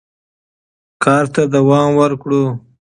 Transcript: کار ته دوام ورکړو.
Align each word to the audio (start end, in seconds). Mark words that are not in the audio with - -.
کار 1.03 1.25
ته 1.33 1.41
دوام 1.53 1.89
ورکړو. 2.01 2.43